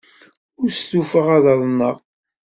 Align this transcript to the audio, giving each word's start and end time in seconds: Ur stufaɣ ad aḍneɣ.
Ur 0.61 0.69
stufaɣ 0.71 1.27
ad 1.37 1.45
aḍneɣ. 1.53 1.95